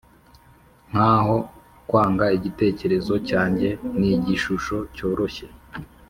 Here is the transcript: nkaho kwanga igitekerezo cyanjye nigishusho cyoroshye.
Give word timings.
nkaho 0.89 1.37
kwanga 1.89 2.25
igitekerezo 2.37 3.13
cyanjye 3.29 3.69
nigishusho 3.99 4.77
cyoroshye. 4.95 5.47